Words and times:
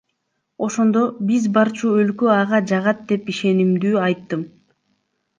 Ошондо, 0.67 1.01
биз 1.31 1.43
барчу 1.57 1.91
өлкө 2.03 2.29
ага 2.35 2.61
жагат 2.71 3.03
деп 3.11 3.29
ишенимдүү 3.33 3.93
айттым. 4.07 4.43